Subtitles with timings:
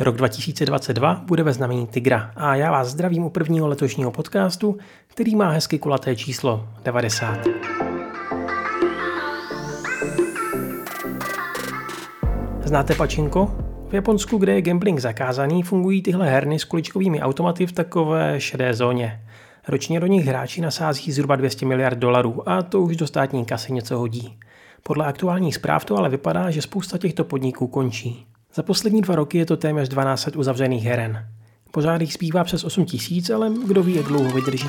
[0.00, 5.36] Rok 2022 bude ve znamení Tigra a já vás zdravím u prvního letošního podcastu, který
[5.36, 7.38] má hezky kulaté číslo 90.
[12.64, 13.56] Znáte pačinko?
[13.88, 18.74] V Japonsku, kde je gambling zakázaný, fungují tyhle herny s kuličkovými automaty v takové šedé
[18.74, 19.20] zóně.
[19.68, 23.72] Ročně do nich hráči nasází zhruba 200 miliard dolarů a to už do státní kasy
[23.72, 24.38] něco hodí.
[24.82, 28.27] Podle aktuálních zpráv to ale vypadá, že spousta těchto podniků končí.
[28.54, 31.28] Za poslední dva roky je to téměř 12 uzavřených heren.
[31.70, 34.68] Pořád jich zpívá přes 8 tisíc, ale kdo ví, jak dlouho vydrží.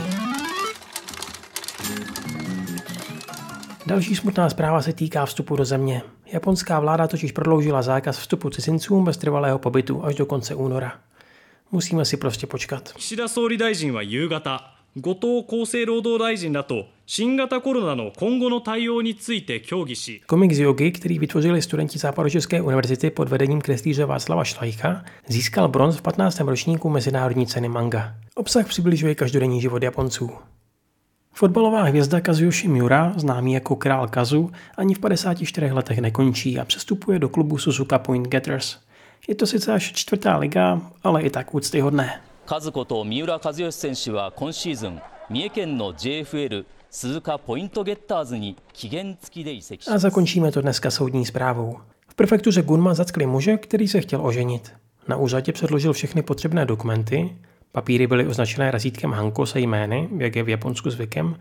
[3.85, 6.01] Další smutná zpráva se týká vstupu do země.
[6.25, 10.93] Japonská vláda totiž prodloužila zákaz vstupu cizincům bez trvalého pobytu až do konce února.
[11.71, 12.93] Musíme si prostě počkat.
[14.98, 25.68] 後藤厚生労働大臣らと新型コロナの今後の対応について協議し Komik z jogy, který vytvořili studenti Západočeské univerzity pod vedením kreslíře Václava Šlajcha, získal
[25.68, 26.40] bronz v 15.
[26.40, 28.14] ročníku Mezinárodní ceny manga.
[28.34, 30.30] Obsah přibližuje každodenní život Japonců.
[31.32, 37.18] Fotbalová hvězda Kazuyoshi Miura, známý jako král Kazu, ani v 54 letech nekončí a přestupuje
[37.18, 38.78] do klubu Suzuka Point Getters.
[39.28, 42.20] Je to sice až čtvrtá liga, ale i tak úctyhodné.
[42.48, 51.80] 和子と三浦知良選手は今シーズン三重県の JFL 鈴鹿ポイントゲッターズに期限付きで移籍し A zakončíme to dneska soudní zprávou.
[52.08, 54.72] V prefektuře Gunma zatkli muže, který se chtěl oženit.
[55.08, 57.36] Na úřadě předložil všechny potřebné dokumenty,
[57.72, 61.36] papíry byly označené razítkem Hanko se jmény, jak je v Japonsku zvykem.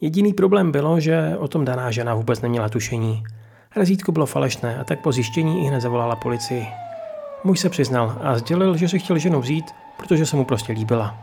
[0.00, 3.22] Jediný problém bylo, že o tom daná žena vůbec neměla tušení.
[3.76, 6.66] Razítko bylo falešné a tak po zjištění i hned zavolala policii.
[7.44, 9.64] Muž se přiznal a sdělil, že si chtěl ženu vzít,
[9.98, 11.18] protože se mu prostě líbila.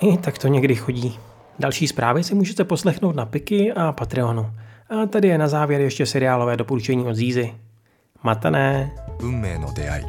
[0.00, 1.18] I tak to někdy chodí.
[1.58, 4.50] Další zprávy si můžete poslechnout na Piky a Patreonu.
[4.88, 7.54] A tady je na závěr ještě seriálové doporučení od Zízy.
[8.22, 8.90] Matané.
[9.20, 10.04] 運命の出会い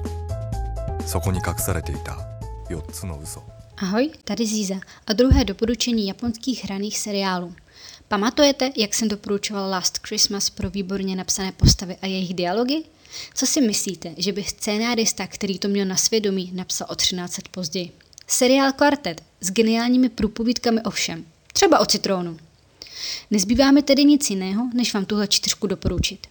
[1.06, 2.18] そこに隠されていた
[2.70, 3.44] 4つの嘘
[3.78, 4.76] Ahoj, tady Zíza
[5.08, 7.56] a druhé doporučení japonských hraných seriálů.
[8.08, 12.84] Pamatujete, jak jsem doporučoval Last Christmas pro výborně napsané postavy a jejich dialogy?
[13.34, 17.48] Co si myslíte, že by scénárista, který to měl na svědomí, napsal o 13 let
[17.48, 17.92] později?
[18.27, 21.25] Seriál Quartet s geniálními průpovídkami o všem.
[21.53, 22.39] Třeba o citrónu.
[23.31, 26.27] Nezbývá mi tedy nic jiného, než vám tuhle čtyřku doporučit.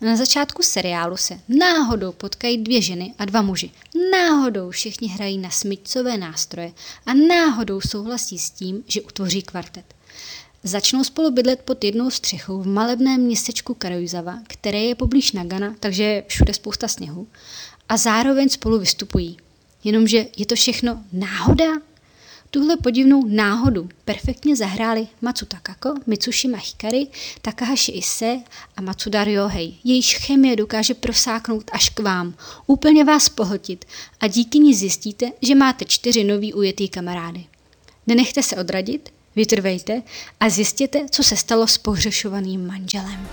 [0.00, 3.70] Na začátku seriálu se náhodou potkají dvě ženy a dva muži.
[4.12, 6.72] Náhodou všichni hrají na smyčcové nástroje
[7.06, 9.94] a náhodou souhlasí s tím, že utvoří kvartet.
[10.62, 16.02] Začnou spolu bydlet pod jednou střechou v malebném městečku Karuizawa, které je poblíž Nagana, takže
[16.02, 17.26] je všude spousta sněhu,
[17.88, 19.36] a zároveň spolu vystupují.
[19.86, 21.64] Jenomže je to všechno náhoda?
[22.50, 27.06] Tuhle podivnou náhodu perfektně zahráli Matsu Takako, Mitsushima Hikari,
[27.42, 28.38] Takahashi Ise
[28.76, 29.74] a Matsuda Ryohei.
[29.84, 32.34] Jejíž chemie dokáže prosáknout až k vám,
[32.66, 33.84] úplně vás pohltit
[34.20, 37.44] a díky ní zjistíte, že máte čtyři nový ujetý kamarády.
[38.06, 40.02] Nenechte se odradit, vytrvejte
[40.40, 43.28] a zjistěte, co se stalo s pohřešovaným manželem.